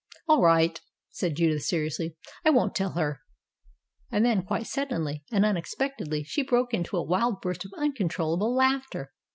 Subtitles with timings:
[0.27, 0.81] "All right,"
[1.11, 3.21] said Judith seriously, "I won't tell her,"
[4.11, 9.13] and then, quite suddenly and unexpectedly, she broke into a wild burst of uncontrollable laughter.